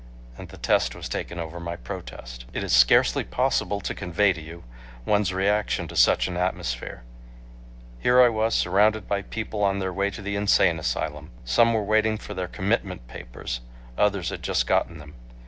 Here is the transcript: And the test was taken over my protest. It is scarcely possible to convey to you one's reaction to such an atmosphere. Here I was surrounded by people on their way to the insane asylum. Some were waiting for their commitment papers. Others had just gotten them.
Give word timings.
And 0.35 0.49
the 0.49 0.57
test 0.57 0.95
was 0.95 1.07
taken 1.07 1.37
over 1.37 1.59
my 1.59 1.75
protest. 1.75 2.45
It 2.53 2.63
is 2.63 2.71
scarcely 2.75 3.23
possible 3.23 3.79
to 3.81 3.93
convey 3.93 4.33
to 4.33 4.41
you 4.41 4.63
one's 5.05 5.31
reaction 5.31 5.87
to 5.89 5.95
such 5.95 6.27
an 6.27 6.37
atmosphere. 6.37 7.03
Here 7.99 8.19
I 8.19 8.29
was 8.29 8.55
surrounded 8.55 9.07
by 9.07 9.21
people 9.21 9.63
on 9.63 9.77
their 9.77 9.93
way 9.93 10.09
to 10.09 10.23
the 10.23 10.35
insane 10.35 10.79
asylum. 10.79 11.29
Some 11.45 11.71
were 11.71 11.83
waiting 11.83 12.17
for 12.17 12.33
their 12.33 12.47
commitment 12.47 13.07
papers. 13.07 13.61
Others 13.95 14.29
had 14.29 14.41
just 14.41 14.65
gotten 14.65 14.97
them. 14.97 15.13